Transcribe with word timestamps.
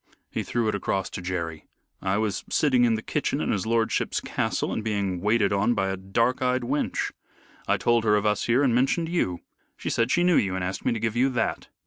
He 0.31 0.41
threw 0.41 0.67
it 0.67 0.73
across 0.73 1.11
to 1.11 1.21
Jerry. 1.21 1.67
"I 2.01 2.17
was 2.17 2.43
sitting 2.49 2.85
in 2.85 2.95
the 2.95 3.03
kitchen 3.03 3.39
in 3.39 3.51
his 3.51 3.67
lordship's 3.67 4.19
castle 4.19 4.73
and 4.73 4.83
being 4.83 5.21
waited 5.21 5.53
on 5.53 5.75
by 5.75 5.89
a 5.89 5.95
dark 5.97 6.41
eyed 6.41 6.63
wench. 6.63 7.11
I 7.67 7.77
told 7.77 8.03
her 8.03 8.15
of 8.15 8.25
us 8.25 8.45
here 8.45 8.63
and 8.63 8.73
mentioned 8.73 9.09
you. 9.09 9.41
She 9.77 9.91
said 9.91 10.09
she 10.09 10.23
knew 10.23 10.37
you 10.37 10.55
and 10.55 10.63
asked 10.63 10.85
me 10.85 10.91
to 10.93 10.99
give 10.99 11.15
you 11.15 11.29
that. 11.33 11.67